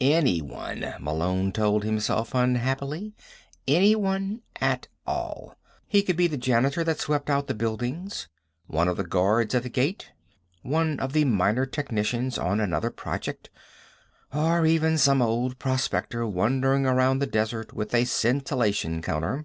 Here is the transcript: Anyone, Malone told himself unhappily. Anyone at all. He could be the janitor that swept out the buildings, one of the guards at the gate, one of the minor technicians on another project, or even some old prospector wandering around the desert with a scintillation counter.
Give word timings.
Anyone, 0.00 0.94
Malone 1.00 1.50
told 1.50 1.82
himself 1.82 2.32
unhappily. 2.32 3.12
Anyone 3.66 4.42
at 4.60 4.86
all. 5.04 5.56
He 5.88 6.04
could 6.04 6.14
be 6.16 6.28
the 6.28 6.36
janitor 6.36 6.84
that 6.84 7.00
swept 7.00 7.28
out 7.28 7.48
the 7.48 7.54
buildings, 7.54 8.28
one 8.68 8.86
of 8.86 8.96
the 8.96 9.02
guards 9.02 9.52
at 9.52 9.64
the 9.64 9.68
gate, 9.68 10.12
one 10.62 11.00
of 11.00 11.12
the 11.12 11.24
minor 11.24 11.66
technicians 11.66 12.38
on 12.38 12.60
another 12.60 12.90
project, 12.92 13.50
or 14.32 14.64
even 14.64 14.96
some 14.96 15.20
old 15.20 15.58
prospector 15.58 16.24
wandering 16.24 16.86
around 16.86 17.18
the 17.18 17.26
desert 17.26 17.72
with 17.72 17.92
a 17.96 18.04
scintillation 18.04 19.02
counter. 19.02 19.44